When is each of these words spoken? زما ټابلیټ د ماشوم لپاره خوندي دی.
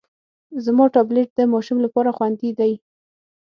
زما 0.65 0.85
ټابلیټ 0.95 1.29
د 1.35 1.41
ماشوم 1.53 1.77
لپاره 1.85 2.15
خوندي 2.17 2.51
دی. 2.59 2.73